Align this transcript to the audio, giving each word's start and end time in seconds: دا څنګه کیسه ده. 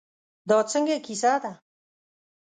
دا 0.49 0.57
څنګه 0.71 0.95
کیسه 1.05 1.33
ده. 1.43 1.51